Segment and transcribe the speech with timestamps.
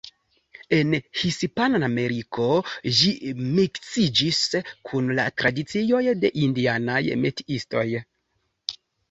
[0.75, 2.47] En Hispanameriko,
[3.01, 3.11] ĝi
[3.59, 4.41] miksiĝis
[4.89, 7.87] kun la tradicioj de indianaj metiistoj.